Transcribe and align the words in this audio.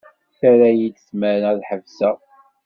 Terra-iyi 0.39 0.89
tmara 1.05 1.47
ad 1.53 1.61
ḥebseɣ. 1.69 2.17